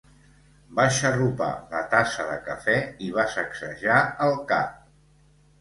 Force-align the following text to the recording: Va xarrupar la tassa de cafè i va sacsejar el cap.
Va 0.79 0.85
xarrupar 0.99 1.49
la 1.75 1.83
tassa 1.93 2.25
de 2.31 2.37
cafè 2.47 2.77
i 3.09 3.13
va 3.19 3.29
sacsejar 3.37 4.03
el 4.29 4.35
cap. 4.55 4.85